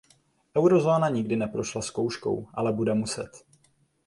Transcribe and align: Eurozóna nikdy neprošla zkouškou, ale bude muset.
Eurozóna 0.57 1.09
nikdy 1.09 1.35
neprošla 1.37 1.81
zkouškou, 1.81 2.47
ale 2.53 2.73
bude 2.73 2.93
muset. 2.93 3.45